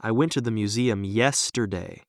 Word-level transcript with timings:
I 0.00 0.10
went 0.10 0.32
to 0.32 0.40
the 0.40 0.50
museum 0.50 1.04
yesterday. 1.04 2.02